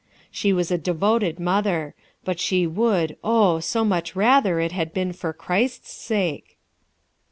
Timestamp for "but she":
2.25-2.65